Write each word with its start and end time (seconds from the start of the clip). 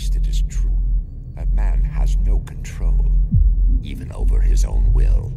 least 0.00 0.16
it 0.16 0.26
is 0.26 0.42
true 0.48 0.78
that 1.34 1.52
man 1.52 1.84
has 1.84 2.16
no 2.16 2.38
control, 2.38 3.04
even 3.82 4.10
over 4.12 4.40
his 4.40 4.64
own 4.64 4.90
will. 4.94 5.30